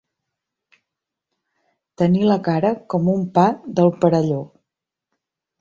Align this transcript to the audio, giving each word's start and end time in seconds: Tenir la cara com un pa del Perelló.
Tenir 2.03 2.25
la 2.31 2.39
cara 2.49 2.73
com 2.95 3.13
un 3.17 3.29
pa 3.39 3.47
del 3.81 3.93
Perelló. 4.03 4.45